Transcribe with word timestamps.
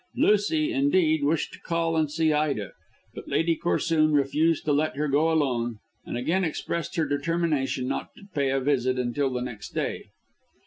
Lucy, 0.15 0.73
indeed, 0.73 1.23
wished 1.23 1.53
to 1.53 1.59
call 1.59 1.95
and 1.95 2.09
see 2.09 2.33
Ida, 2.33 2.71
but 3.13 3.27
Lady 3.27 3.55
Corsoon 3.55 4.13
refused 4.13 4.65
to 4.65 4.73
let 4.73 4.95
her 4.95 5.07
go 5.07 5.31
alone, 5.31 5.77
and 6.07 6.17
again 6.17 6.43
expressed 6.43 6.95
her 6.95 7.05
determination 7.05 7.87
not 7.87 8.09
to 8.15 8.23
pay 8.33 8.49
a 8.49 8.59
visit 8.59 8.97
until 8.97 9.29
the 9.31 9.43
next 9.43 9.75
day. 9.75 10.05